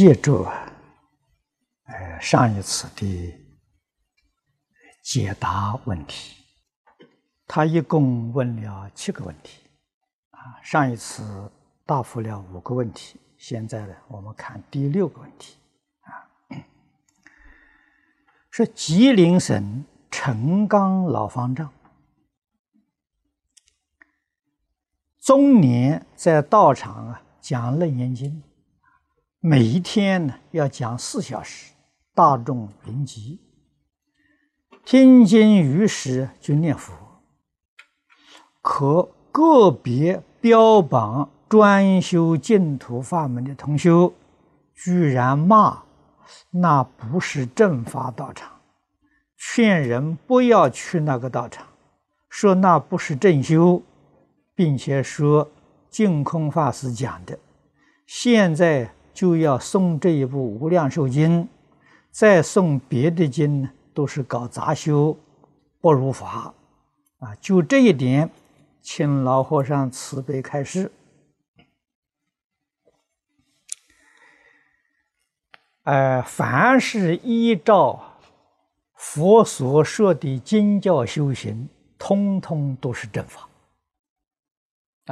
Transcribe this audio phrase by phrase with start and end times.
[0.00, 0.50] 接着
[1.84, 3.34] 呃上一次的
[5.02, 6.42] 解答问题，
[7.46, 9.60] 他一共问了七个问题
[10.30, 10.56] 啊。
[10.62, 11.52] 上一次
[11.84, 15.58] 答复了五个问题，现在呢，我们看第六个问题
[16.00, 16.24] 啊，
[18.50, 21.70] 是吉林省陈刚老方丈。
[25.20, 28.32] 中年在道场啊讲《楞严经》，
[29.42, 31.72] 每一天呢要讲四小时，
[32.14, 33.40] 大众云集，
[34.84, 36.92] 听经于时就念佛。
[38.60, 44.12] 可个别标榜专修净土法门的同修，
[44.74, 45.84] 居然骂
[46.50, 48.60] 那不是正法道场，
[49.38, 51.66] 劝人不要去那个道场，
[52.28, 53.82] 说那不是正修。
[54.54, 55.50] 并且说
[55.88, 57.38] 净空法师讲的，
[58.06, 61.44] 现在就要送这一部《无量寿经》，
[62.10, 65.14] 再送别的经，都是搞杂修，
[65.78, 66.54] 不如法
[67.18, 67.34] 啊！
[67.38, 68.30] 就这一点，
[68.80, 70.90] 请老和尚慈悲开示。
[75.82, 78.02] 呃，凡是依照
[78.94, 83.46] 佛所说的经教修行，通通都是正法。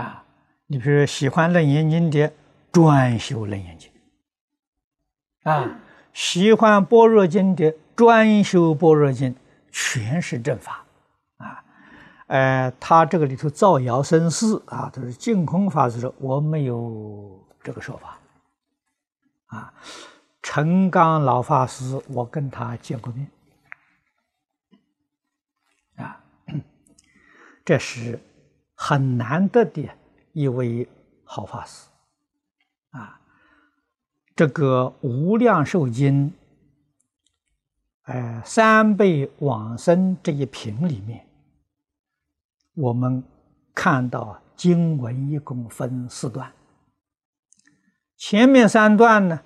[0.01, 0.25] 啊，
[0.67, 2.33] 你比如喜欢楞严经的，
[2.73, 3.91] 专修楞严经；
[5.43, 5.79] 啊，
[6.13, 9.35] 喜欢般若经的，专修般若经，
[9.71, 10.85] 全是正法。
[11.39, 11.65] 啊，
[12.27, 18.19] 呃，他这个里头造谣生事啊，都是净空法师说我没有这个说法。
[19.47, 19.75] 啊，
[20.43, 23.31] 陈刚老法师，我跟他见过面。
[25.97, 26.21] 啊，
[27.65, 28.19] 这是。
[28.81, 29.91] 很难得的
[30.33, 30.89] 一位
[31.25, 31.89] 好法师，
[32.91, 33.21] 啊，
[34.39, 36.31] 这个《无量寿经》，
[38.05, 41.27] 呃，三辈往生这一品里面，
[42.77, 43.25] 我们
[43.75, 46.53] 看到经文一共分四段，
[48.17, 49.41] 前面三段呢，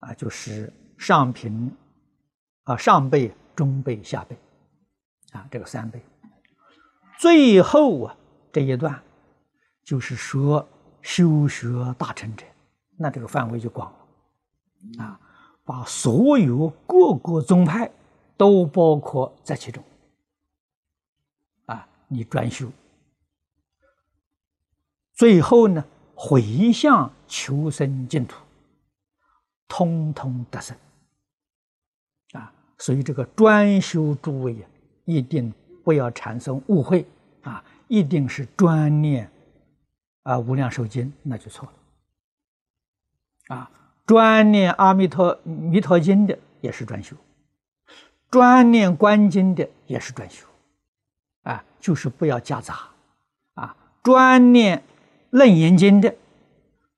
[0.00, 1.72] 啊，就是上品，
[2.64, 4.36] 啊，上辈、中辈、下辈，
[5.30, 6.02] 啊，这个三辈，
[7.20, 8.16] 最后啊。
[8.52, 9.00] 这一段
[9.84, 10.68] 就是说
[11.00, 12.44] 修学大成者，
[12.96, 13.92] 那这个范围就广
[14.98, 15.20] 了，啊，
[15.64, 17.90] 把所有各个宗派
[18.36, 19.82] 都包括在其中，
[21.66, 22.70] 啊，你专修，
[25.14, 25.84] 最后呢
[26.14, 28.36] 回向求生净土，
[29.68, 30.76] 通通得生，
[32.32, 34.66] 啊，所以这个专修诸位呀，
[35.04, 37.06] 一定不要产生误会，
[37.42, 37.64] 啊。
[37.86, 39.30] 一定是专念
[40.22, 41.72] 啊《无量寿经》，那就错了。
[43.48, 43.70] 啊，
[44.06, 47.16] 专念《阿弥陀弥陀经》的也是专修，
[48.30, 50.46] 专念《观经》的也是专修，
[51.42, 52.88] 啊，就是不要夹杂。
[53.54, 54.78] 啊，专念
[55.30, 56.14] 《楞严经》的，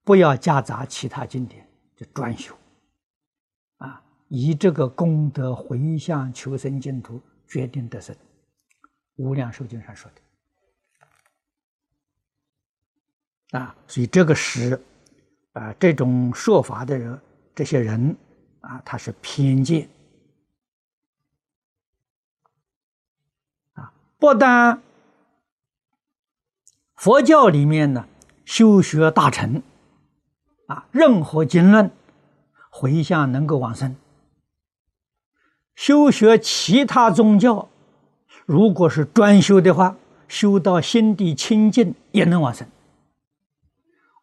[0.05, 2.57] 不要夹杂其他经典，就专修。
[3.79, 8.15] 啊，以这个功德回向求生净土，决定得生。
[9.17, 10.11] 《无量寿经》上说
[13.51, 13.59] 的。
[13.59, 14.81] 啊，所以这个时，
[15.57, 17.19] 啊，这种说法的人，
[17.55, 18.15] 这些人
[18.61, 19.89] 啊，他是偏见。
[23.73, 24.83] 啊，不但
[26.95, 28.07] 佛教里面呢，
[28.45, 29.63] 修学大成，
[30.67, 31.91] 啊，任何经论
[32.69, 33.95] 回向能够往生；
[35.75, 37.71] 修学其他宗教，
[38.45, 39.97] 如果是专修的话，
[40.29, 42.69] 修到心地清净也能往生。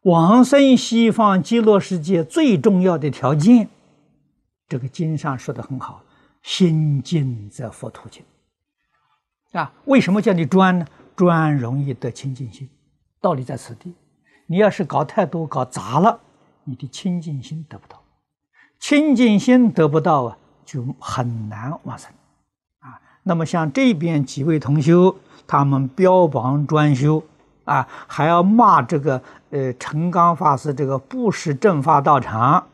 [0.04, 3.70] 往生西方极乐世界最重要的条件，
[4.68, 6.04] 这个经上说的很好
[6.44, 8.22] ：“心净则佛土净。”
[9.54, 10.86] 啊，为什么叫你专呢？
[11.16, 12.70] 专容易得清净心，
[13.22, 13.94] 道理在此地。
[14.48, 16.20] 你要是搞太多、搞杂了，
[16.66, 18.02] 你的清净心得不到。
[18.80, 22.12] 清净心得不到啊，就很难往生。
[22.80, 25.16] 啊，那么像这边几位同修，
[25.48, 27.24] 他们标榜专修。
[27.66, 29.22] 啊，还要骂这个
[29.52, 32.68] 呃陈刚法师这个不是正法道场，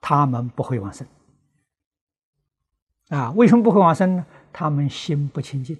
[0.00, 1.06] 他们不会往生。
[3.08, 4.24] 啊，为什么不会往生呢？
[4.52, 5.76] 他们心不清净。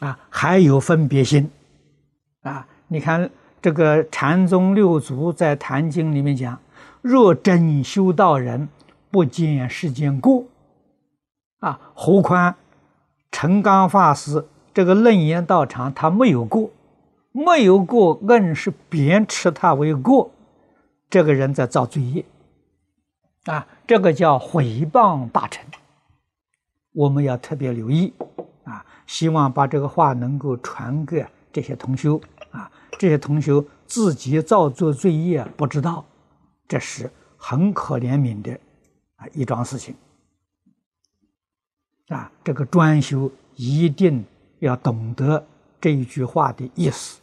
[0.00, 1.50] 啊，还有分别心。
[2.42, 3.30] 啊，你看
[3.60, 6.58] 这个禅宗六祖在《坛经》里面讲：
[7.02, 8.68] 若真修道人，
[9.10, 10.44] 不见世间过。
[11.58, 12.54] 啊，何况
[13.30, 14.46] 陈刚法师。
[14.78, 16.70] 这个楞严道场，他没有过，
[17.32, 20.30] 没有过，硬是别持他为过，
[21.10, 22.24] 这个人在造罪业
[23.46, 23.66] 啊！
[23.88, 25.66] 这个叫毁谤大臣，
[26.92, 28.14] 我们要特别留意
[28.62, 28.86] 啊！
[29.04, 32.20] 希望把这个话能够传给这些同修
[32.52, 32.70] 啊！
[33.00, 36.04] 这些同修自己造作罪业不知道，
[36.68, 38.52] 这是很可怜悯的
[39.16, 39.96] 啊一桩事情
[42.10, 42.30] 啊！
[42.44, 44.24] 这个专修一定
[44.60, 45.46] 要懂得
[45.80, 47.20] 这一句话的意思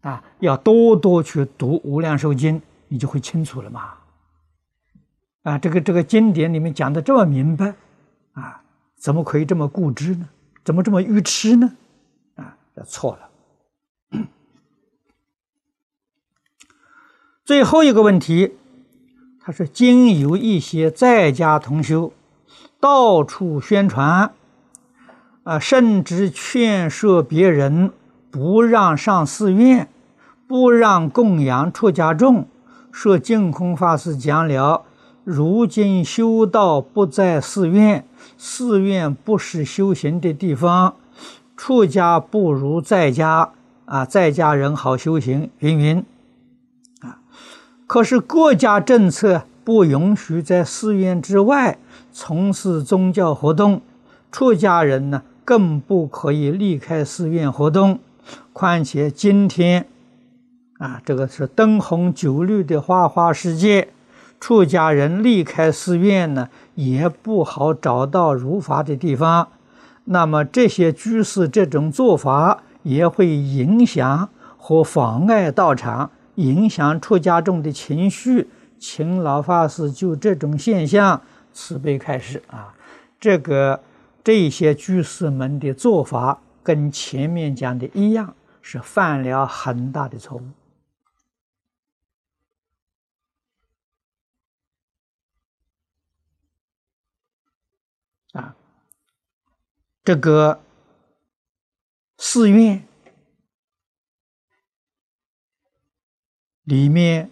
[0.00, 0.22] 啊！
[0.40, 3.94] 要多多去读《无量寿经》，你就会清楚了嘛！
[5.42, 7.74] 啊，这个这个经典里面讲的这么明白
[8.32, 8.62] 啊，
[8.96, 10.28] 怎么可以这么固执呢？
[10.64, 11.72] 怎么这么愚痴呢？
[12.36, 13.28] 啊，这错了。
[17.44, 18.56] 最后一个问题，
[19.40, 22.12] 他说：“经有一些在家同修，
[22.78, 24.34] 到处宣传，
[25.48, 27.90] 啊，甚至劝说别人
[28.30, 29.88] 不让上寺院，
[30.46, 32.46] 不让供养出家众，
[32.92, 34.84] 说净空法师讲了，
[35.24, 38.04] 如今修道不在寺院，
[38.36, 40.96] 寺院不是修行的地方，
[41.56, 43.52] 出家不如在家，
[43.86, 46.04] 啊，在家人好修行，云云
[47.00, 47.20] 啊。”
[47.88, 51.78] 可是国家政策不允许在寺院之外
[52.12, 53.80] 从事宗教活动，
[54.30, 58.00] 出家人呢更不可以离开寺院活动。
[58.52, 59.86] 况且今天，
[60.76, 63.88] 啊，这个是灯红酒绿的花花世界，
[64.38, 69.48] 出家人离开寺院呢也不好找到如法的地方。
[70.04, 74.28] 那么这些居士这种做法也会影响
[74.58, 76.10] 和妨碍道场。
[76.34, 78.48] 影响出家众的情绪，
[78.78, 81.22] 请老法师就这种现象
[81.54, 82.74] 慈悲开示啊！
[83.18, 83.80] 这个
[84.28, 90.50] 这些居士们的做法跟前面讲的一样，是犯了很大的错误
[98.32, 98.54] 啊！
[100.04, 100.62] 这个
[102.18, 102.86] 寺院。
[106.64, 107.30] 里面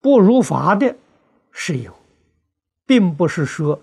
[0.00, 0.96] 不如法的
[1.52, 1.96] 是有，
[2.84, 3.80] 并不是说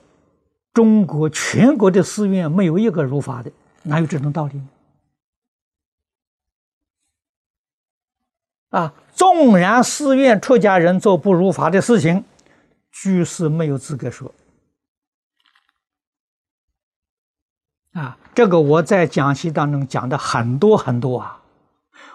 [0.80, 3.52] 中国全国的寺院没有一个如法的，
[3.84, 4.62] 哪有这种道理？
[8.70, 12.24] 啊，纵然寺院出家人做不如法的事情，
[12.94, 14.34] 居士没有资格说。
[17.92, 21.42] 啊，这个我在讲习当中讲的很多很多啊。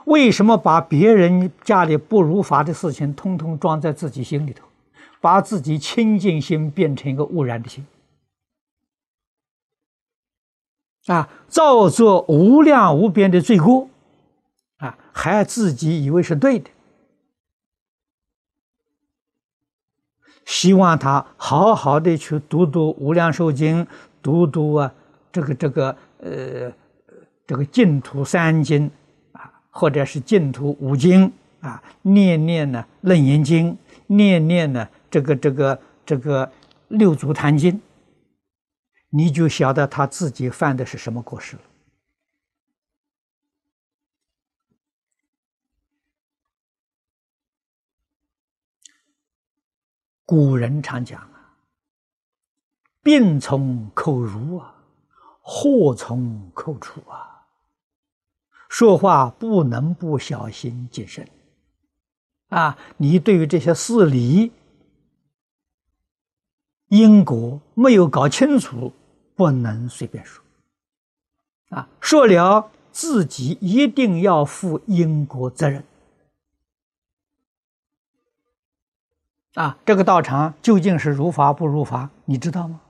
[0.07, 4.67] 为什么把别人家里不如法的事情通通装在自己心里头，
[5.21, 7.87] 把自己清净心变成一个污染的心？
[11.07, 13.89] 啊，造作无量无边的罪过，
[14.79, 16.71] 啊，还自己以为是对的。
[20.45, 23.85] 希望他好好的去读读《无量寿经》，
[24.23, 24.93] 读读啊，
[25.33, 26.73] 这个这个呃，
[27.47, 28.91] 这个净土三经
[29.33, 29.51] 啊。
[29.71, 33.73] 或者是净土五经啊，念念呢《楞严经》，
[34.07, 36.49] 念念呢这个这个这个
[36.89, 37.81] 六祖坛经，
[39.17, 41.63] 你就晓得他自己犯的是什么过失了。
[50.27, 51.55] 古人常讲啊，
[53.05, 54.75] 病从口入啊，
[55.41, 57.47] 祸从口出啊。
[58.69, 61.29] 说话不能不小心谨慎，
[62.49, 62.77] 啊！
[62.97, 64.51] 你对于这些事理
[66.89, 68.93] 因果没有搞清楚，
[69.35, 70.45] 不能随便说，
[71.71, 71.89] 啊！
[72.01, 75.85] 说了自己一定要负因果责任，
[79.55, 79.77] 啊！
[79.85, 82.81] 这个道场究竟是如法不如法，你知道吗？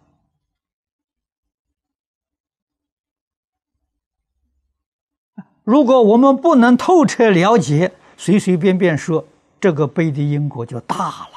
[5.63, 9.27] 如果我们不能透彻了解，随随便便说，
[9.59, 11.34] 这个悲的因果就大了。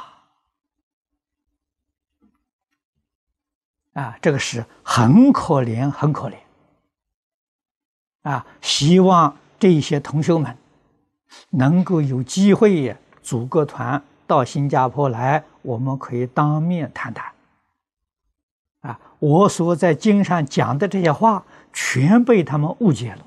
[3.97, 6.35] 啊，这个是很可怜，很可怜。
[8.21, 10.55] 啊，希望这些同学们
[11.49, 17.25] 能够有机会组个团到新加坡来，我们可以当面谈谈。
[18.81, 23.25] 啊，我所在经上讲的这些话，全被他们误解了。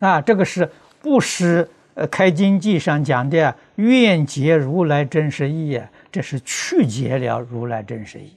[0.00, 0.68] 啊，这个是
[1.00, 5.80] 不施呃《开经记》上讲的“愿解如来真实意”？
[6.18, 8.36] 这是曲解了如来真实意，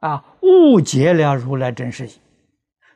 [0.00, 2.20] 啊，误解了如来真实意，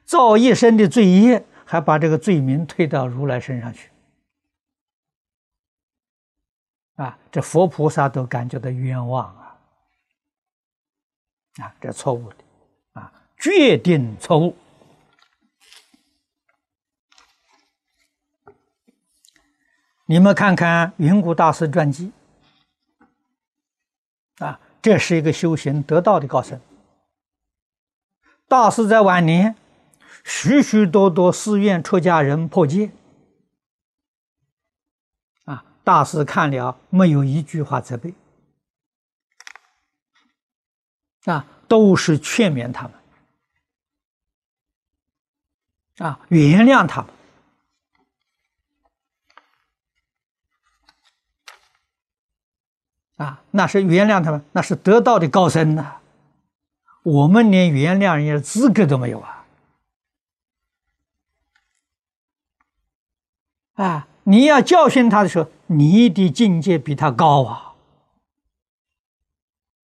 [0.05, 3.93] 造一生的罪业，还把这个罪名推到如来身上去，
[6.97, 9.61] 啊，这佛菩萨都感觉到冤枉啊，
[11.63, 12.37] 啊，这错误的，
[12.95, 14.57] 啊，决定错误。
[20.07, 22.11] 你们看看云谷大师传记，
[24.39, 26.61] 啊，这是一个修行得道的高僧。
[28.49, 29.57] 大师在晚年，
[30.25, 32.91] 许许多多寺院出家人破戒，
[35.45, 38.15] 啊，大师看了没有一句话责备，
[41.25, 42.93] 啊，都是劝勉他们，
[45.99, 47.11] 啊，原谅他们。
[53.17, 55.99] 啊，那是原谅他们，那是得道的高僧呐。
[57.03, 59.45] 我们连原谅人家的资格都没有啊！
[63.75, 67.75] 啊，你要教训他的时候，你的境界比他高啊，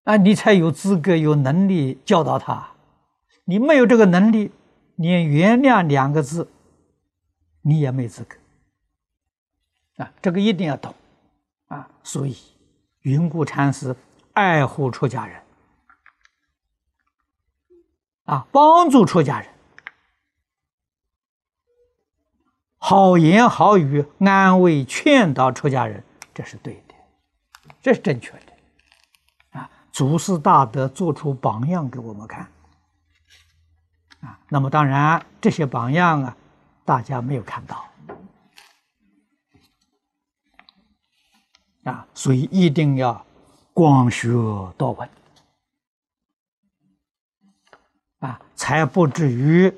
[0.04, 2.70] 啊，你才有资格、有能力教导他。
[3.44, 4.52] 你没有这个能力，
[4.96, 6.48] 连原谅两个字，
[7.62, 8.36] 你也没资格。
[10.04, 10.94] 啊，这个一定要懂
[11.66, 11.88] 啊！
[12.02, 12.36] 所以。
[13.02, 13.96] 云谷禅师
[14.32, 15.42] 爱护出家人，
[18.24, 19.48] 啊，帮助出家人，
[22.76, 26.94] 好言好语安慰劝导出家人，这是对的，
[27.80, 32.50] 这是正确的，啊，祖师大德做出榜样给我们看，
[34.20, 36.36] 啊，那么当然这些榜样啊，
[36.84, 37.87] 大家没有看到。
[41.88, 43.24] 啊，所以一定要
[43.72, 44.28] 广学
[44.76, 45.08] 多闻
[48.18, 49.72] 啊，才不至于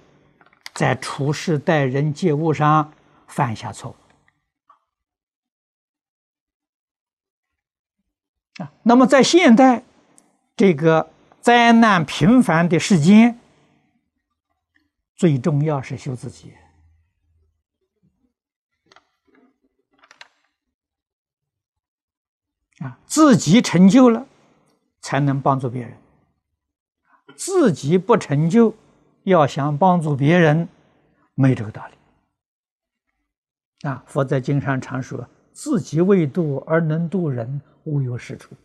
[0.74, 2.92] 在处事待人接物上
[3.28, 3.96] 犯下错误
[8.60, 8.72] 啊。
[8.82, 9.84] 那么在现代
[10.56, 13.38] 这个灾难频繁的世间，
[15.14, 16.52] 最重要是修自己。
[22.80, 24.26] 啊，自己成就了，
[25.02, 25.92] 才能帮助别人；
[27.36, 28.72] 自己不成就，
[29.24, 30.66] 要想帮助别人，
[31.34, 33.88] 没这个道理。
[33.88, 38.56] 啊，佛在经上常说：“自己未度而能度人，无有是处。”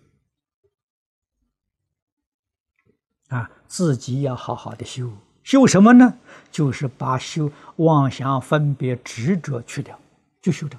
[3.27, 5.11] 啊，自己要好好的修，
[5.43, 6.17] 修什么呢？
[6.51, 9.99] 就是把修妄想、分别、执着去掉，
[10.41, 10.77] 就修这。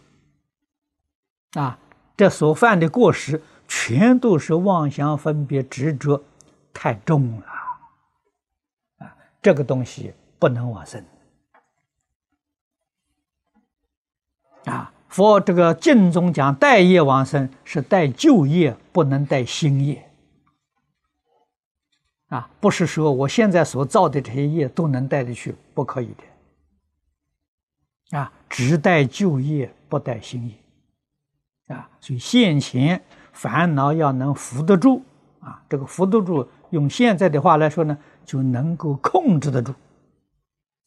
[1.60, 1.78] 啊。
[2.16, 6.24] 这所犯的过失，全都是妄想、分别、执着
[6.72, 7.46] 太重了
[8.98, 9.14] 啊！
[9.42, 11.04] 这个东西不能往生
[14.64, 14.92] 啊！
[15.08, 20.10] 佛这个经中讲带业往生，是带旧业，不能带新业
[22.28, 22.50] 啊！
[22.60, 26.14] 不是说我现在所造的这些业都能带得去，不可以
[28.10, 28.32] 的啊！
[28.48, 30.54] 只带旧业，不带新业。
[31.68, 35.02] 啊，所以现前烦恼要能扶得住
[35.40, 39.72] 啊，这个扶得住，用现在的话来说呢，就能够控制得住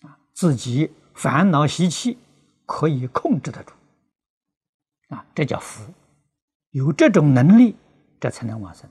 [0.03, 2.17] 啊，自己烦恼习气
[2.65, 3.73] 可以控制得住
[5.09, 5.83] 啊，这叫福，
[6.71, 7.75] 有这种能力，
[8.19, 8.89] 这才能往生。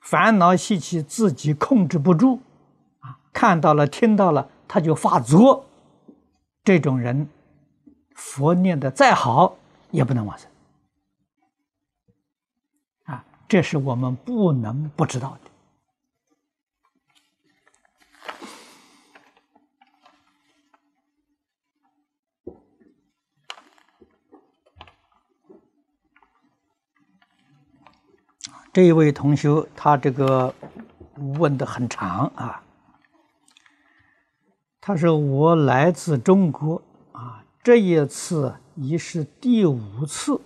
[0.00, 2.40] 烦恼习气自己控制不住
[3.00, 5.66] 啊，看到了听到了，他就发作，
[6.64, 7.28] 这种人，
[8.14, 9.56] 佛念的再好，
[9.90, 10.48] 也不能往生。
[13.48, 15.50] 这是我们不能不知道的。
[28.72, 30.54] 这一位同学，他这个
[31.38, 32.62] 问的很长啊。
[34.80, 40.40] 他说：“我来自中国啊，这一次已是第五次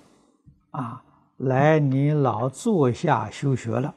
[0.71, 1.03] 啊。”
[1.41, 3.95] 来，你老坐下修学了。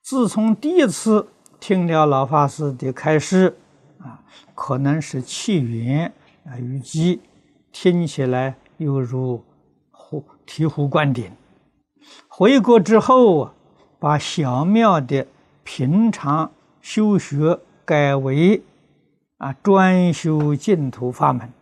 [0.00, 1.26] 自从第一次
[1.58, 3.56] 听了老法师的开示，
[3.98, 4.22] 啊，
[4.54, 6.06] 可能是气缘
[6.44, 7.20] 啊淤积，
[7.72, 9.42] 听起来犹如
[10.46, 11.28] 醍醐灌顶。
[12.28, 13.54] 回国之后啊，
[13.98, 15.26] 把小庙的
[15.64, 18.62] 平常修学改为
[19.38, 21.52] 啊专修净土法门，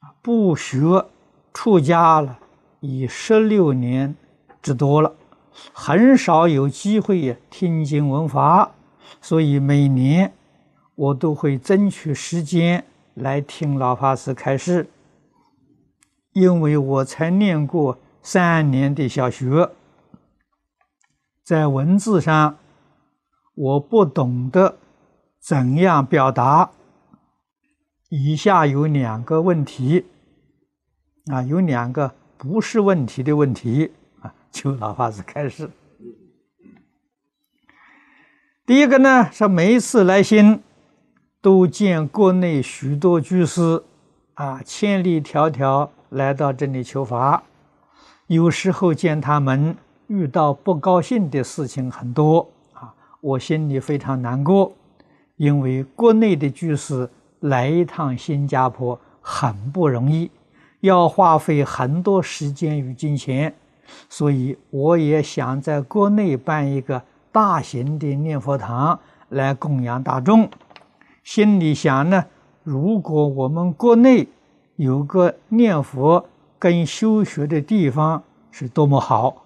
[0.00, 1.06] 啊不学
[1.52, 2.40] 出家了。
[2.86, 4.14] 已十六年
[4.60, 5.14] 之多了，
[5.72, 8.72] 很少有机会听经闻法，
[9.22, 10.34] 所以每年
[10.94, 14.86] 我都会争取时间来听老法师开示，
[16.32, 19.70] 因为我才念过三年的小学，
[21.42, 22.58] 在文字上
[23.54, 24.76] 我不懂得
[25.40, 26.70] 怎样表达。
[28.10, 30.04] 以下有两个问题，
[31.32, 35.70] 啊，有两个不是问题的问题啊，求老法师开示。
[38.66, 40.62] 第一个呢，是每一次来新，
[41.40, 43.82] 都见国内许多居士
[44.34, 47.42] 啊，千里迢迢来到这里求法，
[48.26, 49.76] 有时候见他们
[50.06, 54.72] 遇到不高兴的事情很多啊，我心里非常难过，
[55.36, 57.08] 因为国内的居士。
[57.40, 60.30] 来一趟新加坡很不容易，
[60.84, 63.54] 要花费很多时间与金钱，
[64.10, 69.00] 所以我也想在国内办一个大型的念佛堂
[69.30, 70.46] 来供养大众。
[71.22, 72.26] 心里想呢，
[72.62, 74.28] 如果我们国内
[74.76, 76.26] 有个念佛
[76.58, 79.42] 跟修学的地方，是多么好！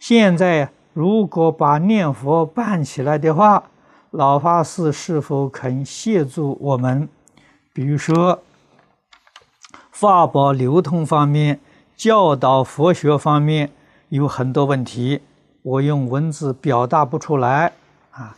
[0.00, 3.62] 现在如果把念佛办起来的话，
[4.10, 7.08] 老法师是否肯协助我们？
[7.72, 8.36] 比如说，
[10.02, 11.60] 法宝流通方面、
[11.94, 13.72] 教导佛学方面
[14.08, 15.22] 有很多问题，
[15.62, 17.72] 我用文字表达不出来
[18.10, 18.36] 啊。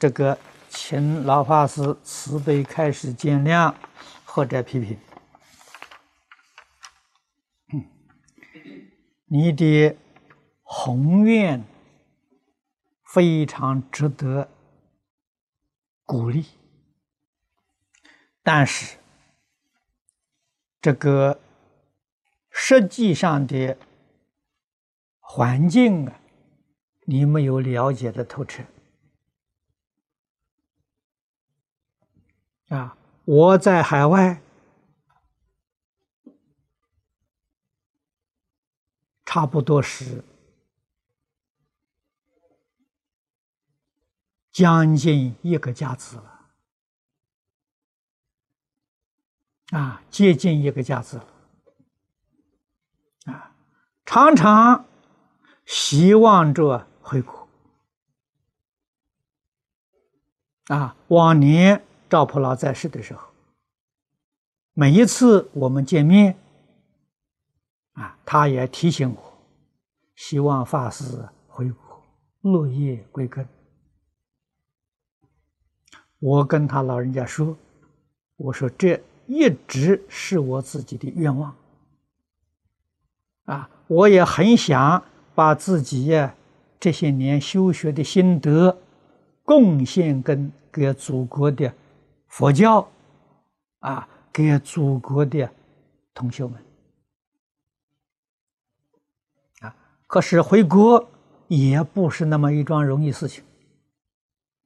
[0.00, 0.36] 这个，
[0.68, 3.72] 请老法师慈悲开始见谅
[4.24, 4.98] 或者批评。
[9.30, 9.96] 你的
[10.64, 11.64] 宏愿
[13.04, 14.48] 非常值得
[16.04, 16.46] 鼓励。
[18.42, 18.96] 但是，
[20.82, 21.40] 这个
[22.50, 23.78] 实际上的
[25.20, 26.20] 环境啊，
[27.06, 28.64] 你没有了解的透彻
[32.70, 32.98] 啊！
[33.24, 34.42] 我在海外
[39.24, 40.24] 差不多是
[44.50, 46.31] 将近一个家子了。
[49.72, 51.26] 啊，接近一个价值了。
[53.24, 53.56] 啊，
[54.04, 54.84] 常常
[55.64, 57.48] 希望着回国。
[60.66, 63.26] 啊，往年赵普老在世的时候，
[64.74, 66.36] 每一次我们见面，
[67.94, 69.38] 啊，他也提醒我，
[70.14, 72.04] 希望法师回国，
[72.42, 73.48] 落叶归根。
[76.18, 77.56] 我跟他老人家说，
[78.36, 79.02] 我说这。
[79.26, 81.54] 一直是我自己的愿望，
[83.44, 85.02] 啊，我也很想
[85.34, 86.34] 把自己呀
[86.78, 88.76] 这些年修学的心得
[89.44, 91.72] 贡献跟给祖国的
[92.28, 92.86] 佛教，
[93.78, 95.48] 啊，给祖国的
[96.12, 96.62] 同学们，
[99.60, 99.74] 啊，
[100.06, 101.08] 可是回国
[101.48, 103.44] 也不是那么一桩容易事情，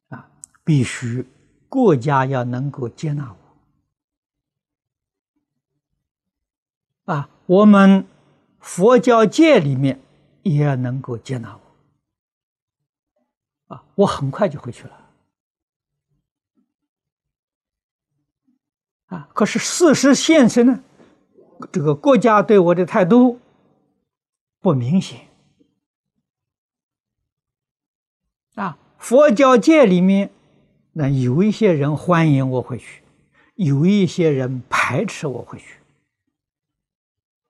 [0.09, 0.29] 啊，
[0.65, 1.25] 必须
[1.69, 3.46] 国家要能够接纳我。
[7.07, 8.07] 啊，我们
[8.61, 10.01] 佛教界里面
[10.43, 11.57] 也能够接纳
[13.69, 15.11] 我，啊，我很快就回去了，
[19.07, 20.83] 啊，可是事实现实呢，
[21.71, 23.39] 这个国家对我的态度
[24.61, 25.29] 不明显，
[28.57, 30.33] 啊，佛教界里面
[30.93, 33.05] 那有一些人欢迎我回去，
[33.55, 35.77] 有一些人排斥我回去。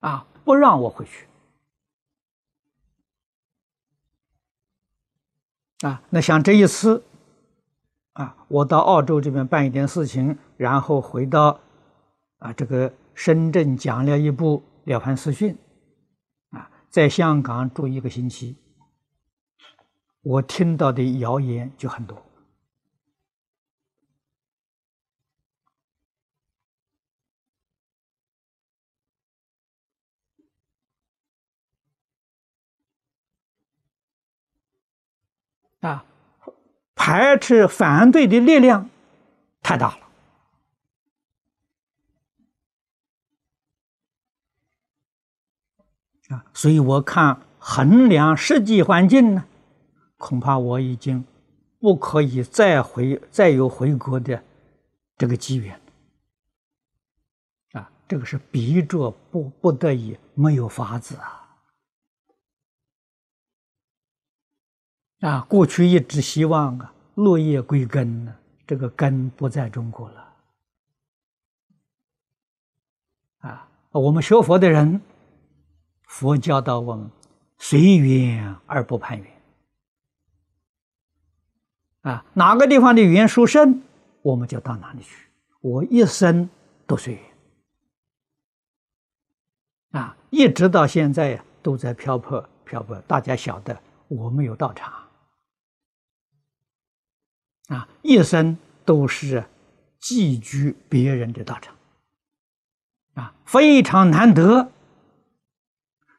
[0.07, 0.25] 啊！
[0.45, 1.27] 不让我回去
[5.81, 6.01] 啊！
[6.11, 7.03] 那像这一次
[8.13, 11.59] 啊，我到澳洲这边办一点事情，然后回到
[12.39, 15.59] 啊这个深圳讲了一部《了凡四训》，
[16.57, 18.55] 啊，在香港住一个星期，
[20.23, 22.23] 我听到的谣言就很多。
[35.87, 36.05] 啊，
[36.95, 38.91] 排斥反对的力量
[39.63, 40.09] 太大了
[46.37, 46.45] 啊！
[46.53, 49.45] 所以我看衡量实际环境呢，
[50.17, 51.25] 恐怕我已经
[51.79, 54.43] 不可以再回再有回国的
[55.17, 55.81] 这个机缘
[57.73, 57.89] 啊！
[58.09, 61.46] 这个是逼着不不得已，没有法子啊。
[65.21, 70.35] 啊，过去一直希望啊，落叶归根呢，这个根不在中国了。
[73.39, 75.01] 啊我们学佛的人，
[76.03, 77.11] 佛教导我们
[77.57, 79.43] 随缘而不攀缘。
[82.03, 83.83] 啊，哪个地方的缘殊胜，
[84.21, 85.27] 我们就到哪里去。
[85.63, 86.47] 我一生
[86.87, 87.23] 都随缘。
[90.03, 93.01] 啊，一直到现在呀，都在漂泊漂泊。
[93.09, 95.06] 大家晓得，我没有到场。
[97.69, 99.45] 啊，一生都是
[99.99, 101.77] 寄居别人的道场。
[103.15, 104.71] 啊，非常难得。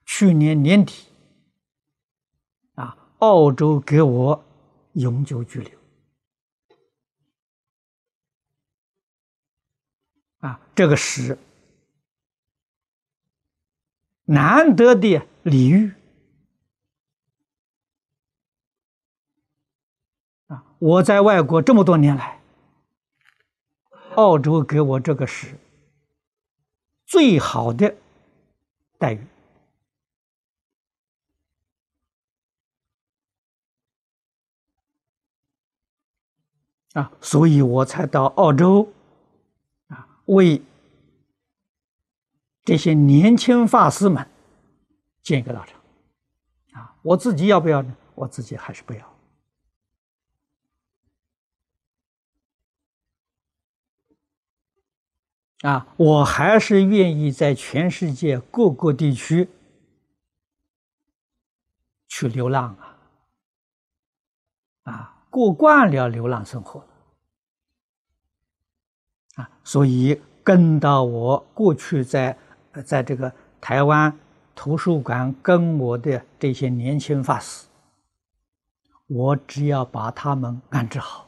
[0.06, 1.08] 去年年底，
[2.76, 4.46] 啊，澳洲给我
[4.94, 5.78] 永久居留。
[10.40, 11.38] 啊，这个是
[14.26, 15.94] 难得的礼遇。
[20.80, 22.40] 我在外国这么多年来，
[24.16, 25.58] 澳洲给我这个是。
[27.06, 27.96] 最好的
[28.98, 29.26] 待遇
[36.92, 38.92] 啊，所以我才到澳洲
[39.88, 40.62] 啊，为
[42.66, 44.28] 这些年轻法师们
[45.22, 45.80] 建一个道场
[46.74, 46.94] 啊。
[47.02, 47.96] 我自己要不要呢？
[48.16, 49.17] 我自己还是不要。
[55.62, 59.50] 啊，我还是愿意在全世界各个地区
[62.08, 62.98] 去流浪啊！
[64.84, 66.86] 啊，过惯了流浪生活
[69.34, 72.38] 啊，所以跟到我过去在
[72.86, 74.16] 在这个台湾
[74.54, 77.68] 图书馆跟我的这些年轻法师，
[79.08, 81.28] 我只要把他们安置好，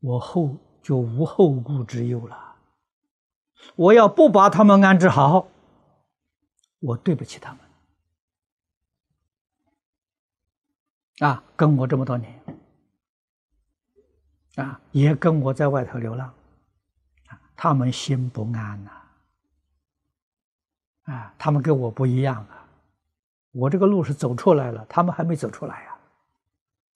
[0.00, 0.54] 我后。
[0.82, 2.56] 就无后顾之忧了。
[3.76, 5.48] 我要不把他们安置好，
[6.78, 7.60] 我对不起他们。
[11.28, 12.42] 啊，跟我这么多年，
[14.56, 16.32] 啊，也跟我在外头流浪，
[17.54, 18.90] 他们心不安呐。
[21.02, 22.66] 啊，他们跟我不一样啊，
[23.52, 25.98] 我这个路是走出来了，他们还没走出来呀。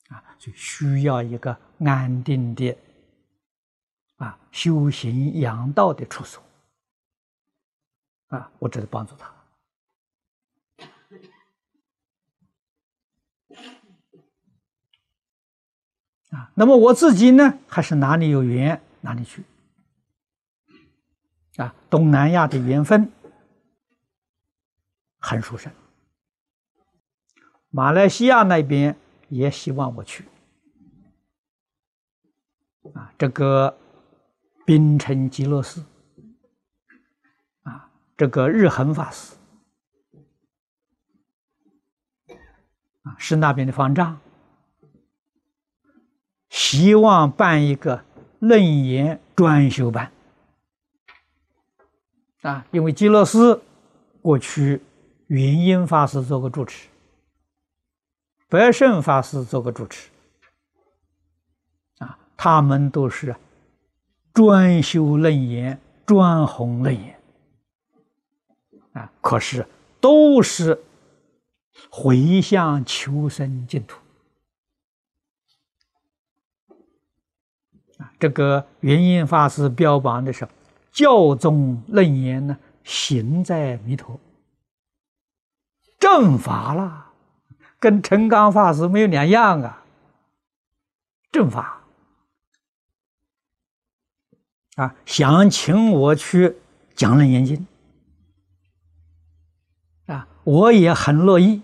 [0.09, 2.75] 啊，就需要一个安定的。
[4.17, 6.41] 啊，修行养道的处所，
[8.29, 9.35] 啊，我只是帮助他。
[16.31, 19.45] 啊，那么我自己呢，还是哪里有缘哪里去。
[21.57, 23.11] 啊，东南亚的缘分
[25.19, 25.73] 很殊胜，
[27.71, 28.97] 马来西亚那边
[29.29, 30.25] 也希望我去。
[32.95, 33.77] 啊，这个。
[34.65, 35.85] 槟城极乐寺，
[37.65, 39.35] 啊，这个日恒法师，
[43.03, 44.19] 啊，是那边的方丈，
[46.49, 48.03] 希望办一个
[48.39, 50.11] 楞严专修班，
[52.41, 53.63] 啊，因为极乐寺
[54.23, 54.81] 过去
[55.27, 56.89] 云音法师做过主持，
[58.49, 60.09] 白胜法师做过主持，
[61.99, 63.37] 啊，他们都是。
[64.35, 67.21] 专修楞严，专弘楞严，
[68.93, 69.13] 啊！
[69.21, 69.65] 可是
[70.01, 70.83] 都是
[71.89, 73.97] 回向求生净土
[77.99, 78.13] 啊！
[78.19, 80.49] 这个圆音法师标榜的是
[80.91, 84.19] 教宗楞严呢，行在弥陀，
[86.01, 87.13] 正法了，
[87.79, 89.85] 跟陈刚法师没有两样啊，
[91.31, 91.84] 正法。
[94.77, 96.57] 啊，想请我去
[96.97, 97.67] 讲《楞严经》，
[100.13, 101.63] 啊，我也很乐意，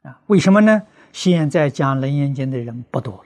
[0.00, 0.86] 啊，为什么呢？
[1.12, 3.22] 现在讲《楞严经》的人不多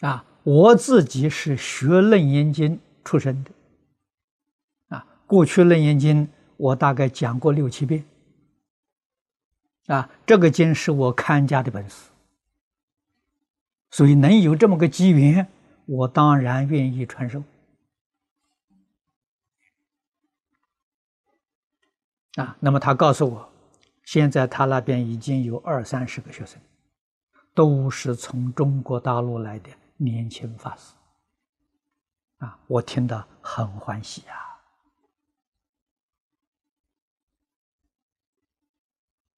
[0.00, 3.52] 了，啊，我自己是学《楞严经》出身的，
[4.88, 8.04] 啊，过去《楞严经》我大概讲过六七遍，
[9.86, 12.10] 啊，这个经是我看家的本事，
[13.92, 15.46] 所以能有这么个机缘。
[15.86, 17.42] 我当然愿意传授
[22.34, 22.56] 啊！
[22.60, 23.48] 那么他告诉我，
[24.04, 26.60] 现在他那边已经有二三十个学生，
[27.54, 30.92] 都是从中国大陆来的年轻法师
[32.38, 32.58] 啊！
[32.66, 34.42] 我听得很欢喜呀！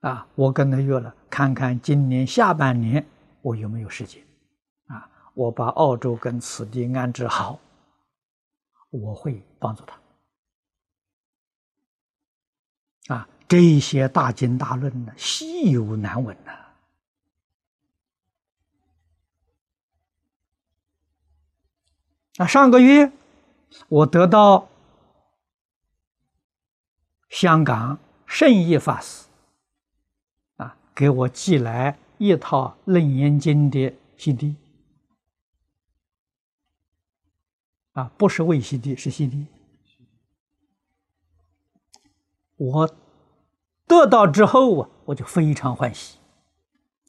[0.01, 3.05] 啊，我跟他约了，看看今年下半年
[3.43, 4.25] 我有没有时间！
[5.37, 7.61] 我把澳洲跟此地安置好，
[8.89, 10.01] 我会帮助他。
[13.15, 16.53] 啊，这些大经大论呢，稀有难闻呐。
[22.39, 23.13] 啊，上个月
[23.89, 24.67] 我得到
[27.29, 29.27] 香港圣义法师
[30.57, 34.57] 啊，给我寄来一套《楞严经》的 CD。
[37.97, 39.47] 啊，不是 VCD，是 CD。
[42.57, 42.95] 我
[43.87, 46.19] 得到之后啊，我就非常欢喜。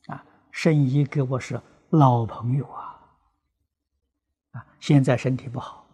[0.06, 3.00] 啊，神医给我是老朋友啊，
[4.52, 5.86] 啊，现在身体不好，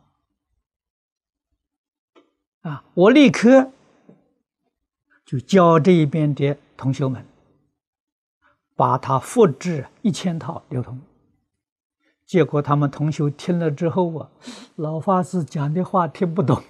[2.61, 3.71] 啊，我立刻
[5.25, 7.25] 就教这一边的同学们，
[8.75, 11.01] 把它复制一千套流通。
[12.33, 14.27] 结果他们同学听了之后啊，
[14.77, 16.63] 老法师讲的话听不懂，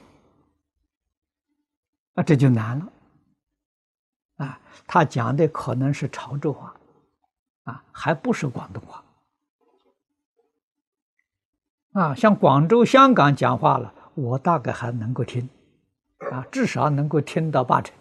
[2.15, 2.91] 啊，这就难了。
[4.35, 6.75] 啊，他讲的可能是潮州话，
[7.63, 9.05] 啊，还不是广东话。
[11.93, 15.47] 啊，像广州、香港讲话了，我大概还能够听，
[16.29, 17.95] 啊，至少能够听到八成。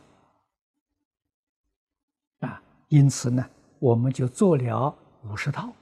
[2.40, 3.46] 啊，因此呢，
[3.78, 5.72] 我们就做了五十套。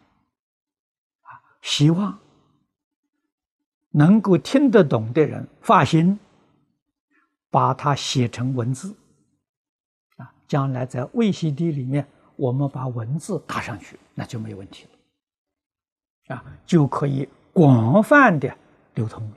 [1.63, 2.19] 希望
[3.91, 6.19] 能够听得懂的人发心，
[7.51, 8.95] 把它写成文字，
[10.17, 14.87] 啊，将来在 VCD 里面，我们把文字打上去，那就没问题
[16.29, 18.57] 了，啊，就可以广泛的
[18.95, 19.37] 流通了，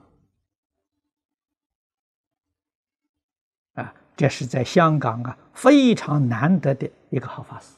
[3.84, 7.74] 啊，这是在香港啊非常难得的一个好法师。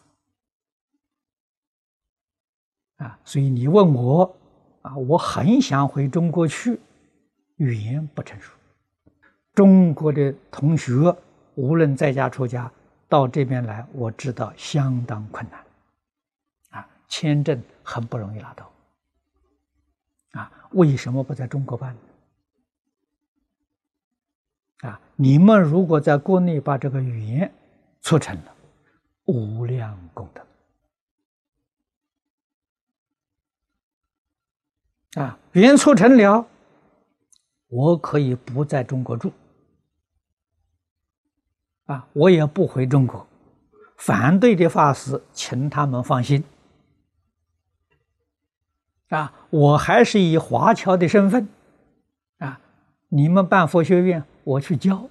[2.97, 4.36] 啊，所以你问我，
[4.81, 6.79] 啊，我很想回中国去，
[7.58, 8.51] 语言不成熟。
[9.53, 10.93] 中国的同学
[11.55, 12.71] 无论在家出家，
[13.08, 15.60] 到这边来，我知道相当困难，
[16.79, 18.71] 啊，签证很不容易拿到。
[20.31, 21.99] 啊，为什么不在中国办呢？
[24.89, 27.51] 啊，你们如果在国内把这个语言
[28.01, 28.53] 促成了，
[29.25, 30.41] 无量功德。
[35.15, 36.45] 啊，缘促成了，
[37.67, 39.32] 我可以不在中国住，
[41.86, 43.25] 啊，我也不回中国。
[43.97, 46.43] 反对的法师，请他们放心，
[49.08, 51.47] 啊，我还是以华侨的身份，
[52.39, 52.60] 啊，
[53.08, 55.08] 你们办佛学院，我去教，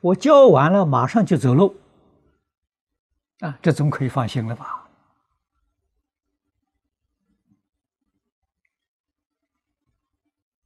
[0.00, 1.76] 我教完了马上就走路，
[3.40, 4.81] 啊，这总可以放心了吧？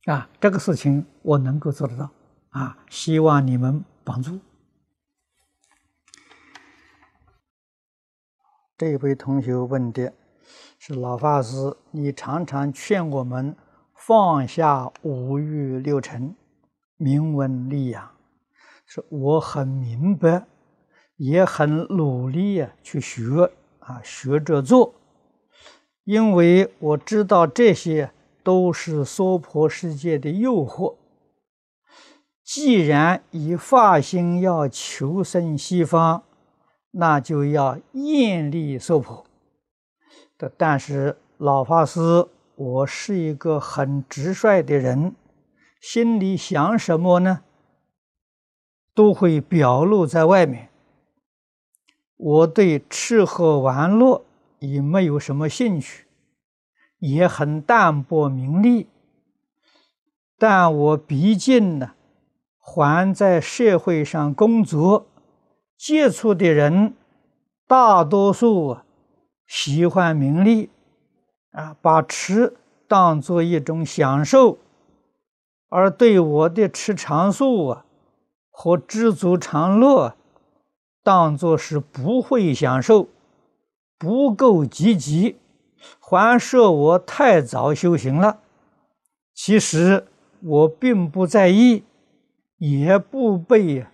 [0.07, 2.09] 啊，这个事情我能够做得到，
[2.51, 4.39] 啊，希望你们帮助。
[8.79, 10.13] 这位同学问的
[10.79, 13.57] 是老法师，你常常劝我们
[13.95, 16.37] 放下五欲六尘，
[16.97, 18.09] 明文利养，
[18.87, 20.47] 说我很明白，
[21.17, 24.95] 也很努力啊去学啊学着做，
[26.05, 28.13] 因为我知道这些。
[28.47, 30.95] 都是娑婆世界的诱惑。
[32.45, 36.23] 既然以发心要求生西方，
[36.93, 39.27] 那就要厌离娑婆。
[40.39, 45.17] 的，但是老法师，我是一个很直率的人，
[45.81, 47.43] 心里想什么呢，
[48.95, 50.69] 都会表露在外面。
[52.17, 54.25] 我对吃喝玩乐
[54.61, 56.06] 也没有什么兴趣。
[56.99, 58.89] 也很淡泊名利，
[60.39, 61.93] 但我毕竟呢，
[62.59, 65.07] 还在社会上工作，
[65.77, 66.95] 接触的人
[67.67, 68.79] 大多数
[69.47, 70.71] 喜欢名利，
[71.53, 72.57] 啊，把吃
[72.89, 74.59] 当做一种享受，
[75.69, 77.85] 而对我的吃长素啊
[78.51, 80.15] 和知足常乐，
[81.03, 83.09] 当做是不会享受，
[83.99, 85.37] 不够积极。
[86.01, 88.39] 还说我太早修行了，
[89.35, 90.07] 其实
[90.41, 91.85] 我并不在意，
[92.59, 93.85] 也不被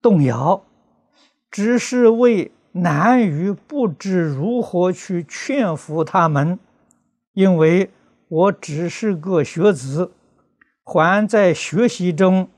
[0.00, 0.62] 动摇，
[1.50, 6.58] 只是为难于不知如何去劝服他们，
[7.32, 7.90] 因为
[8.28, 10.12] 我只是个学子，
[10.84, 12.48] 还在学习中。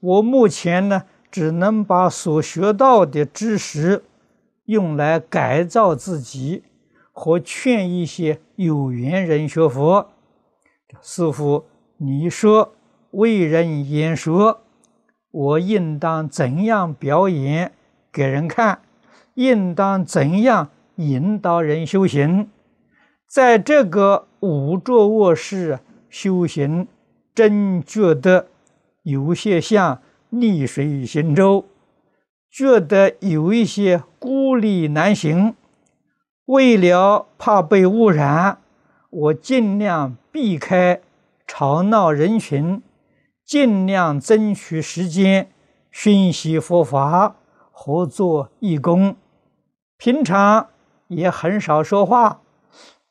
[0.00, 4.04] 我目前呢，只能把所学到的知识
[4.64, 6.62] 用来改造自己。
[7.18, 10.10] 和劝一些有缘人学佛，
[11.00, 11.64] 师傅，
[11.96, 12.74] 你说
[13.12, 14.60] 为人演说，
[15.30, 17.72] 我应当怎样表演
[18.12, 18.80] 给人看？
[19.32, 22.50] 应当怎样引导人修行？
[23.26, 25.78] 在这个五座卧室
[26.10, 26.86] 修行，
[27.34, 28.48] 真觉得
[29.04, 31.64] 有些像逆水行舟，
[32.50, 35.54] 觉得有一些孤立难行。
[36.46, 38.58] 为了怕被污染，
[39.10, 41.00] 我尽量避开
[41.44, 42.80] 吵闹人群，
[43.44, 45.48] 尽量争取时间
[45.90, 47.34] 熏习佛法
[47.72, 49.16] 和做义工。
[49.98, 50.68] 平常
[51.08, 52.40] 也很少说话，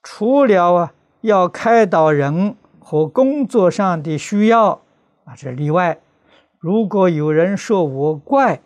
[0.01, 4.81] 除了啊要开导人和工作上的需要
[5.25, 5.99] 啊这例外。
[6.57, 8.61] 如果有人说我怪，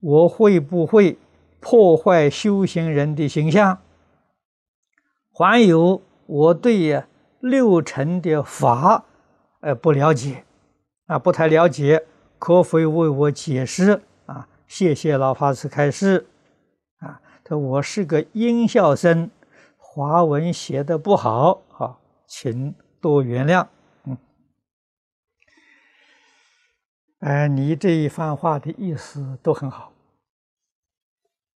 [0.00, 1.18] 我会不会
[1.64, 3.80] 破坏修行人的形象？
[5.32, 7.04] 还有我对
[7.40, 9.06] 六尘的法，
[9.60, 10.44] 呃不了解，
[11.06, 12.04] 啊不太了解，
[12.38, 14.46] 可否为我解释啊？
[14.68, 16.26] 谢谢老法师开示。
[16.98, 19.30] 啊他我是个音效生，
[19.78, 21.96] 华文写的不好，啊，
[22.26, 23.66] 请多原谅。
[24.04, 24.18] 嗯，
[27.20, 29.93] 哎，你这一番话的意思都很好，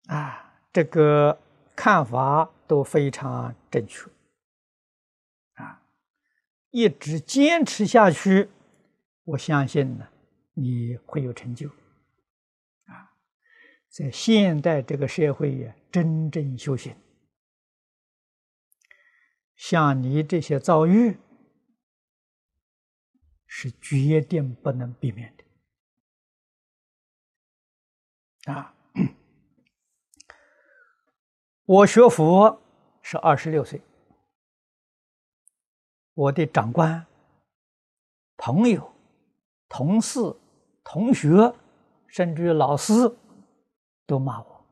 [0.06, 1.40] 啊，这个
[1.74, 4.10] 看法都非常正确，
[5.54, 5.82] 啊，
[6.70, 8.50] 一直坚持下去，
[9.24, 10.06] 我相信呢，
[10.52, 11.70] 你会有成就。
[12.86, 13.12] 啊
[13.88, 16.96] 在现代这个社会呀，真正修行，
[19.54, 21.16] 像你这些遭遇，
[23.46, 25.44] 是决定不能避免的。
[28.52, 28.74] 啊，
[31.66, 32.60] 我学佛
[33.00, 33.80] 是二十六岁，
[36.12, 37.06] 我的长官、
[38.36, 38.92] 朋友、
[39.68, 40.20] 同事、
[40.82, 41.54] 同学，
[42.06, 42.92] 甚至于老师。
[44.06, 44.64] 都骂我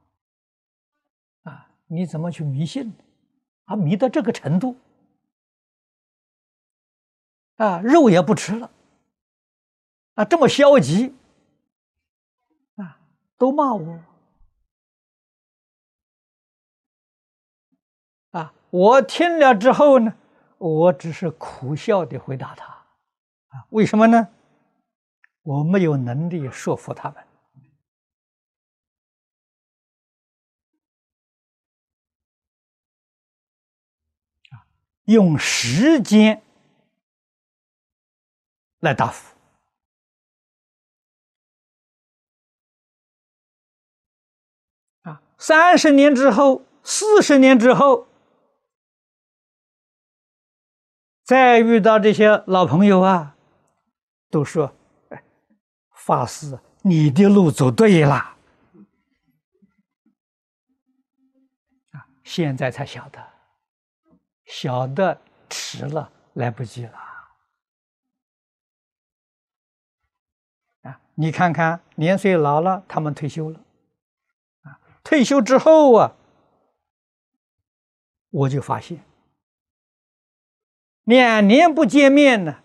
[1.45, 1.71] 啊！
[1.87, 2.93] 你怎么去迷信？
[3.65, 4.77] 啊，迷到这个程度
[7.57, 8.71] 啊，肉也不吃了
[10.17, 11.15] 啊，这么消极
[12.77, 13.01] 啊，
[13.39, 13.99] 都骂我
[18.73, 20.15] 我听了之后呢，
[20.57, 22.65] 我只是苦笑的回答他
[23.49, 24.29] 啊，为什么呢？
[25.43, 27.19] 我没有能力说服他们。
[34.53, 34.65] 啊
[35.05, 36.41] 用时间
[38.79, 39.37] 来答复
[45.03, 45.21] 啊！
[45.37, 48.07] 三十年之后，四十年之后，
[51.33, 53.35] 再遇到这些老朋友啊，
[54.29, 54.77] 都说
[55.09, 55.25] ：“哎，
[55.95, 58.37] 法师，你的路走对了。”
[61.93, 63.27] 啊，现在才晓得。
[64.45, 65.19] 小的
[65.49, 66.99] 迟了，来不及了。
[70.83, 73.59] 啊，你看看，年岁老了，他们退休了，
[74.65, 76.15] 啊，退休之后啊，
[78.29, 79.03] 我就发现，
[81.05, 82.57] 两年不见面呢，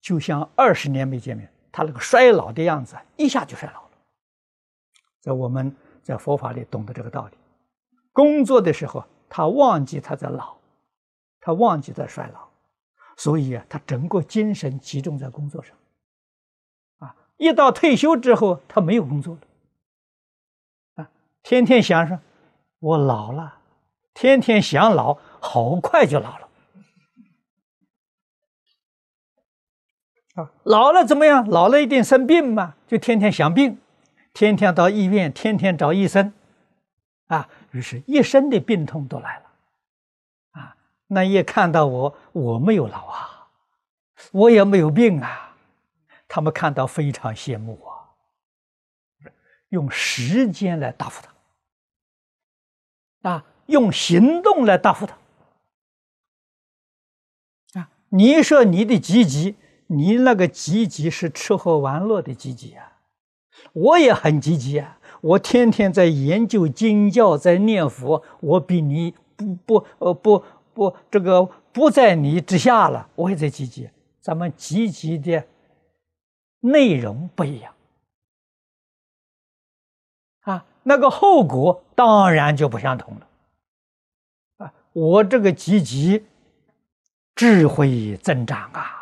[0.00, 3.90] 就像二十年没见面，他那个衰老的样子一下就衰老了。
[5.20, 7.36] 在我们在佛法里懂得这个道理，
[8.12, 9.04] 工作的时候。
[9.32, 10.56] 他忘记他在老，
[11.40, 12.48] 他忘记在衰老，
[13.16, 15.76] 所以啊，他整个精神集中在工作上。
[16.98, 19.40] 啊，一到退休之后，他没有工作了，
[21.04, 21.10] 啊，
[21.44, 22.18] 天天想说，
[22.80, 23.60] 我老了，
[24.14, 26.48] 天天想老，好快就老了。
[30.34, 31.46] 啊，老了怎么样？
[31.48, 33.78] 老了一定生病嘛，就天天想病，
[34.32, 36.32] 天天到医院，天天找医生，
[37.26, 37.48] 啊。
[37.72, 39.44] 于是，一身的病痛都来了，
[40.60, 40.76] 啊！
[41.06, 43.48] 那一看到我，我没有老啊，
[44.32, 45.54] 我也没有病啊，
[46.26, 48.08] 他们看到非常羡慕我，
[49.68, 51.22] 用时间来答复
[53.22, 55.16] 他，啊，用行动来答复他，
[57.78, 57.88] 啊！
[58.08, 59.54] 你说你的积极，
[59.92, 62.92] 你那个积极是吃喝玩乐的积极啊，
[63.72, 64.98] 我也很积极啊。
[65.20, 73.08] 我天天在研究经教，在念佛，我比你不不呃不不这个不在你之下了。
[73.16, 75.44] 我也在积极，咱们积极的
[76.60, 77.74] 内容不一样
[80.42, 83.26] 啊，那个后果当然就不相同了
[84.58, 84.72] 啊。
[84.92, 86.24] 我这个积极，
[87.34, 88.98] 智慧增长啊！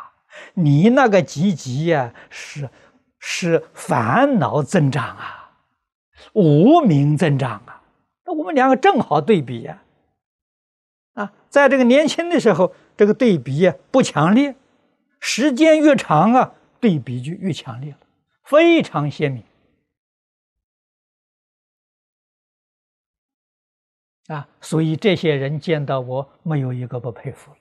[0.63, 2.69] 你那个积极呀，是
[3.19, 5.51] 是烦恼增长啊，
[6.33, 7.81] 无名增长啊。
[8.25, 9.81] 那我们两个正好对比呀。
[11.13, 14.55] 啊，在这个年轻的时候，这个对比呀不强烈，
[15.19, 17.97] 时间越长啊，对比就越强烈了，
[18.43, 19.43] 非常鲜明。
[24.27, 27.57] 啊，所以这些人见到我，没有一个不佩服了，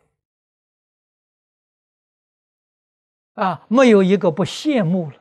[3.39, 5.17] 啊，没有一个不羡慕了。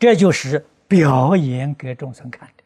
[0.00, 2.64] 这就是表演给众生看的，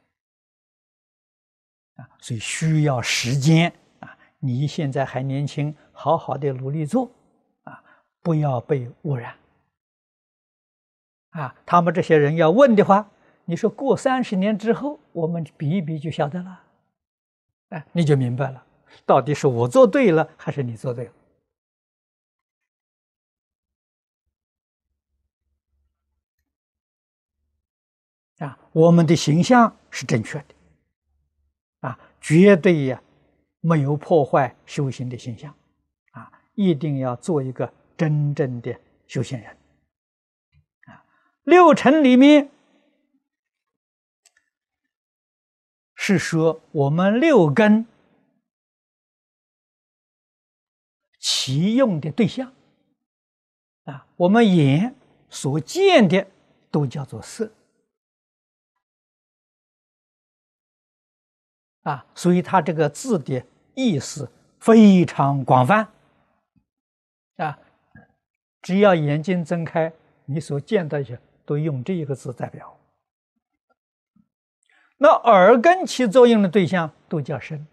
[2.02, 3.70] 啊，所以需要时间
[4.00, 4.16] 啊。
[4.38, 7.10] 你现在还年轻，好好的努力做，
[7.64, 7.84] 啊，
[8.22, 9.36] 不要被污染。
[11.30, 13.10] 啊，他们这些人要问的话。
[13.44, 16.62] 你说过三十年之后，我们比一比就晓得了，
[17.70, 18.64] 哎，你就明白了，
[19.04, 21.12] 到底是我做对了还是你做对了？
[28.44, 30.54] 啊，我们的形象是正确的，
[31.80, 33.02] 啊，绝对呀
[33.60, 35.54] 没有破坏修行的形象，
[36.12, 39.48] 啊，一定要做一个真正的修行人，
[40.86, 41.04] 啊，
[41.44, 42.50] 六尘里面。
[46.04, 47.86] 是说我们六根
[51.20, 52.52] 其用的对象
[53.84, 54.96] 啊，我们眼
[55.30, 56.26] 所见的
[56.72, 57.52] 都叫做色
[61.82, 64.30] 啊，所以它这个字的意思
[64.60, 65.88] 非常广泛
[67.36, 67.58] 啊，
[68.60, 69.92] 只要眼睛睁开，
[70.24, 72.78] 你所见到的都用这一个字代表。
[74.96, 77.66] 那耳根起作用的对象都叫身。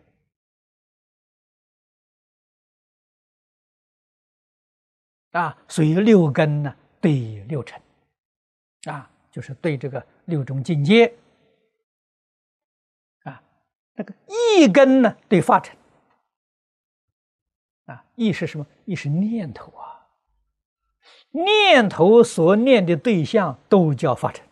[5.31, 7.79] 啊，所以六根呢对六尘。
[8.85, 11.13] 啊，就是对这个六种境界，
[13.99, 14.13] 那个
[14.57, 15.75] 一根呢对法尘
[17.85, 18.65] 啊，意是什么？
[18.85, 20.07] 意是念头啊，
[21.31, 24.45] 念头所念的对象都叫法尘。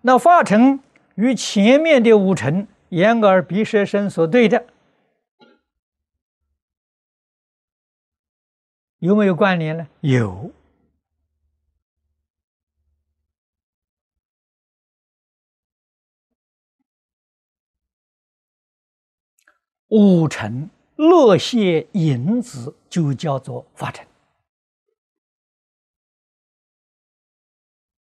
[0.00, 0.80] 那发成
[1.16, 4.66] 与前面的五尘眼耳鼻舌身所对的，
[8.98, 9.88] 有没有关联呢？
[10.00, 10.52] 有。
[19.88, 24.06] 五尘乐谢影子，就叫做法尘。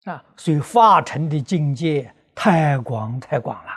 [0.06, 3.72] 啊，所以化成的境界太广太广了。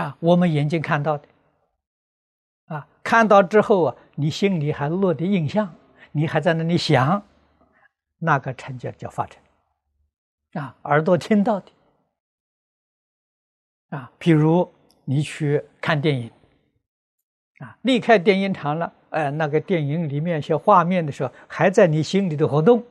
[0.00, 1.28] 啊，我们眼睛看到的，
[2.66, 5.74] 啊，看到之后啊，你心里还落的印象，
[6.12, 7.22] 你还在那里想，
[8.18, 9.42] 那个成就叫发成。
[10.52, 11.72] 啊，耳朵听到的，
[13.90, 14.72] 啊，譬如
[15.04, 16.30] 你去看电影，
[17.58, 22.84] 啊，离开电影场了，哎，那个电影里面一些画面的时候，还在你心里的活动。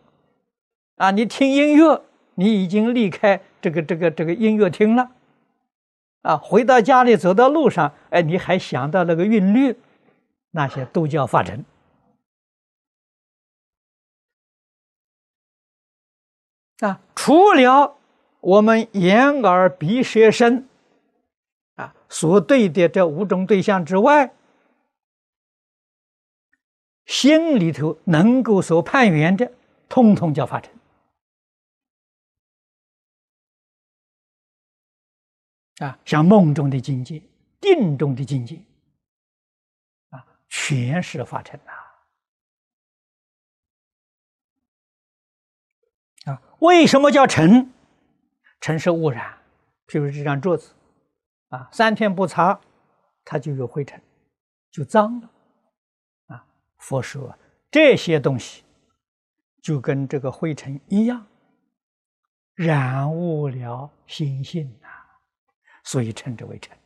[0.98, 2.02] 啊，你听音乐，
[2.36, 5.12] 你已经离开这个这个这个音乐厅了，
[6.22, 9.76] 啊，回到家里走到路上，哎，你还想到那个韵律，
[10.52, 11.66] 那些都叫发尘。
[16.82, 17.96] 啊，除了
[18.40, 20.68] 我们眼耳鼻舌身，
[22.12, 24.36] 所对的这五种对象之外，
[27.06, 29.50] 心里头能够所判缘的，
[29.88, 30.72] 通通叫发尘。
[35.78, 37.24] 啊，像梦中的境界、
[37.62, 38.62] 定中的境界，
[40.10, 41.72] 啊，全是法尘呐！
[46.32, 47.74] 啊，为什么叫尘？
[48.60, 49.42] 尘是污染，
[49.88, 50.76] 譬如这张桌子，
[51.52, 52.60] 啊，三天不擦，
[53.24, 54.02] 它就有灰尘，
[54.72, 55.30] 就脏了。
[56.28, 56.46] 啊，
[56.78, 57.34] 佛说
[57.70, 58.64] 这些东西
[59.62, 61.26] 就跟这个灰尘一样，
[62.56, 64.88] 染污了心性呐。
[65.84, 66.78] 所以称之为尘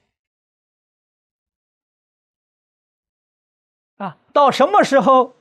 [3.98, 4.18] 啊！
[4.32, 5.36] 到什么时候，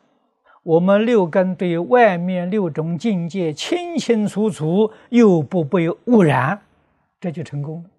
[0.65, 6.67] 我们六根对外面六种境界清清楚楚，又不被污染，
[7.21, 7.91] 这就成功了。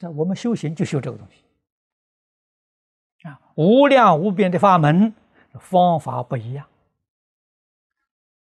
[0.00, 1.44] 那我们修行就修这个东西
[3.28, 3.38] 啊！
[3.54, 5.14] 无量无边的法门，
[5.60, 6.66] 方法不一样，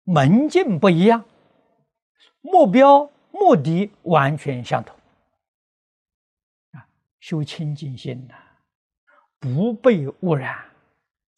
[0.05, 1.25] 门径不一样，
[2.41, 4.97] 目标目的完全相同
[6.73, 6.89] 啊。
[7.21, 8.35] 修清净心呐，
[9.39, 10.65] 不被污染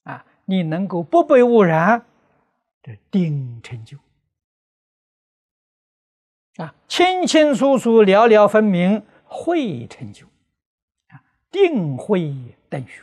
[0.05, 0.25] 啊！
[0.45, 2.07] 你能够不被污染，
[2.83, 3.99] 这定成就
[6.59, 9.05] 啊，清清楚楚、了了分明，
[9.35, 10.25] 会成就
[11.09, 11.21] 啊，
[11.51, 12.33] 定会
[12.69, 13.03] 等学。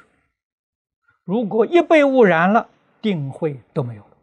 [1.25, 2.69] 如果一被污染了，
[3.01, 4.17] 定会都没有了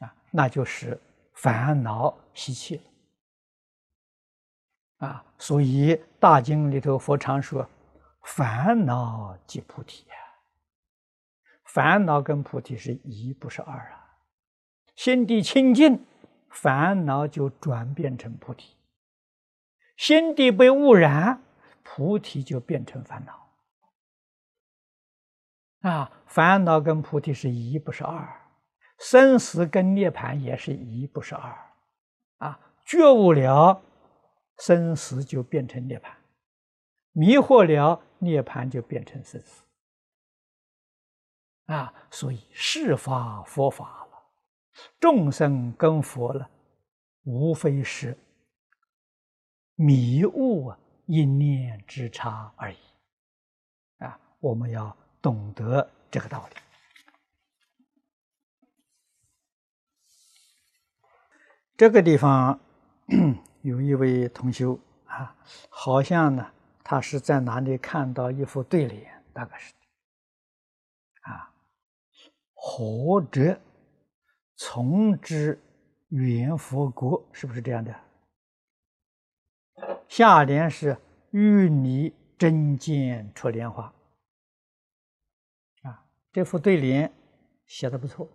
[0.00, 1.00] 啊，那就是
[1.34, 2.82] 烦恼习气了。
[5.06, 7.68] 啊，所以大经里头佛常说
[8.24, 10.16] ：“烦恼即菩提呀。”
[11.64, 14.18] 烦恼跟菩提是一，不是二啊。
[14.96, 16.04] 心地清净，
[16.50, 18.74] 烦恼就转变成菩提；
[19.98, 21.42] 心地被污染，
[21.82, 23.50] 菩提就变成烦恼。
[25.90, 28.24] 啊，烦恼跟菩提是一，不是二；
[28.98, 31.54] 生死跟涅盘也是一，不是二。
[32.38, 33.82] 啊，觉悟了。
[34.60, 36.10] 生死就变成涅槃，
[37.12, 39.62] 迷惑了涅槃就变成生死
[41.66, 41.94] 啊！
[42.10, 44.20] 所以是法佛法了，
[44.98, 46.50] 众生跟佛了，
[47.22, 48.18] 无非是
[49.80, 52.76] 迷雾啊一念之差而已
[53.98, 54.18] 啊！
[54.40, 56.56] 我们要懂得这个道理。
[61.76, 62.58] 这个地方。
[63.62, 65.34] 有一位同修啊，
[65.68, 66.52] 好像呢，
[66.84, 69.72] 他是在哪里看到一副对联，大概是
[71.22, 71.50] 啊，
[72.52, 73.58] 或者
[74.56, 75.58] 从之
[76.08, 77.94] 圆佛国，是不是这样的？
[80.08, 80.96] 下联是
[81.30, 83.92] 玉泥真剑出莲花
[85.82, 87.12] 啊，这副对联
[87.66, 88.28] 写的不错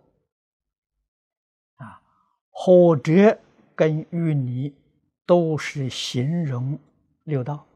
[1.76, 2.02] 啊，
[2.50, 3.38] 或者
[3.74, 4.74] 跟玉泥。
[5.26, 6.78] 都是形容
[7.22, 7.66] 六道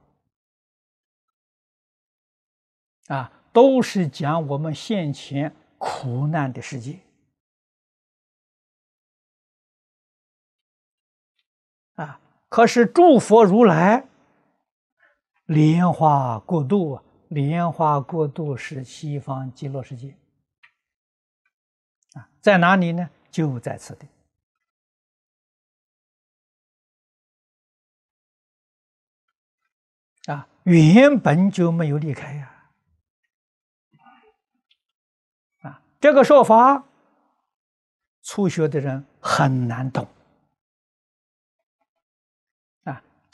[3.06, 7.00] 啊，都是讲我们现前苦难的世界
[11.94, 12.20] 啊。
[12.48, 14.06] 可是诸佛如来
[15.46, 20.16] 莲花过渡，莲花过渡是西方极乐世界
[22.14, 23.10] 啊，在哪里呢？
[23.30, 24.08] 就在此地。
[30.32, 32.70] 啊，原本就没有离开呀！
[35.62, 36.84] 啊，这个说法，
[38.22, 40.06] 初学的人很难懂。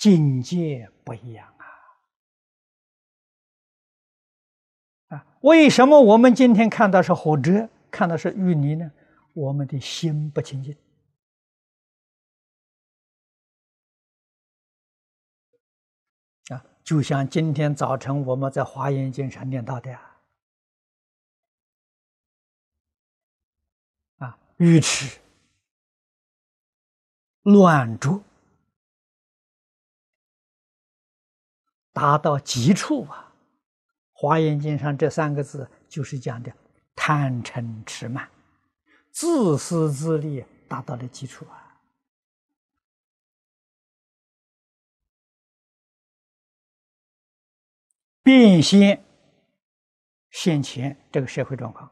[0.05, 1.48] 境界不一样
[5.09, 5.16] 啊！
[5.16, 8.92] 啊，为什么我们今天看到是火者，看到是淤泥呢？
[9.32, 10.76] 我们的心不清净
[16.50, 16.62] 啊。
[16.84, 19.98] 就像今天早晨我们在华严经上念到的
[24.18, 25.18] 啊，愚痴、
[27.44, 28.22] 乱浊，
[31.95, 33.32] 达到极处啊！
[34.12, 36.53] 华严经上这三个字就是讲的
[36.95, 38.28] 贪嗔痴慢、
[39.12, 41.80] 自私自利，达到了极处啊！
[48.22, 49.05] 变现
[50.30, 51.90] 现前这个社会状况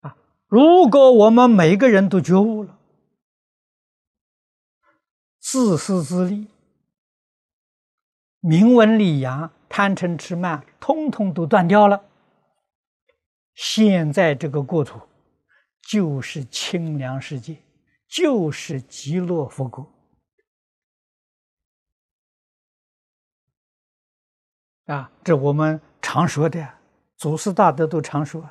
[0.00, 0.16] 啊！
[0.46, 2.78] 如果我们每个人都觉悟了，
[5.38, 6.48] 自私自利、
[8.46, 12.04] 名闻利养、贪嗔痴慢，通通都断掉了，
[13.54, 15.00] 现在这个国土
[15.80, 17.56] 就是清凉世界，
[18.06, 19.90] 就是极乐佛国。
[24.84, 26.68] 啊，这我们常说的，
[27.16, 28.46] 祖师大德都常说：“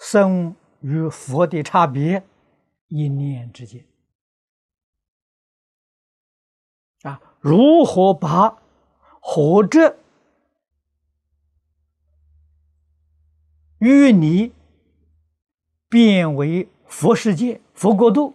[0.00, 2.24] 生与佛的差别，
[2.88, 3.84] 一念之间。”
[7.42, 8.62] 如何把
[9.20, 9.98] 活着
[13.78, 14.52] 与你
[15.88, 18.34] 变为佛世界、佛国度，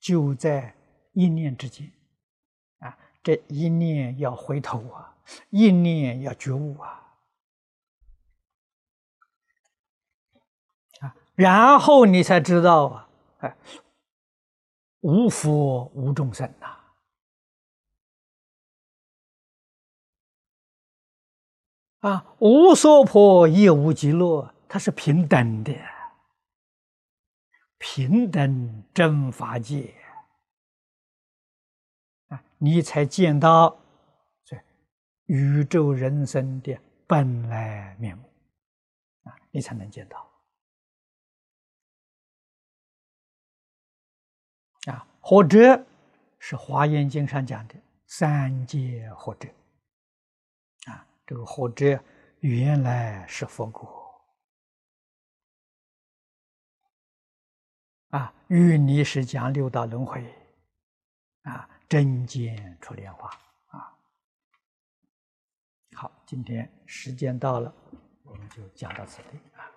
[0.00, 0.74] 就在
[1.12, 1.90] 一念之间。
[2.80, 2.98] 啊。
[3.22, 5.14] 这一念要回头啊，
[5.50, 7.18] 一念要觉悟啊，
[11.00, 13.08] 啊，然后你才知道啊，
[13.38, 13.56] 哎，
[15.00, 16.77] 无佛无众生呐，啊，
[22.00, 25.74] 啊无娑婆亦无极乐，它是平等的，
[27.78, 29.94] 平等真法界。
[32.60, 33.78] 你才见到
[34.44, 34.56] 这
[35.26, 36.76] 宇宙人生的
[37.06, 38.24] 本来面目
[39.22, 40.28] 啊，你才能见到
[44.92, 45.06] 啊。
[45.20, 45.84] 或者
[46.40, 47.76] 是《华严经》上讲的
[48.06, 49.48] 三界或者，
[51.28, 52.02] 这个或者
[52.40, 54.18] 原来是佛果。
[58.08, 60.24] 啊，与你是讲六道轮回，
[61.42, 63.28] 啊，真见出莲花，
[63.66, 63.94] 啊，
[65.94, 67.70] 好，今天时间到了，
[68.22, 69.68] 我们就讲到此地啊。